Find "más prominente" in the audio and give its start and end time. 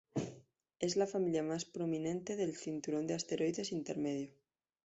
1.43-2.35